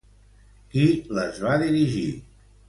Qui 0.71 0.87
les 1.19 1.43
va 1.45 1.59
dirigir? 1.65 2.09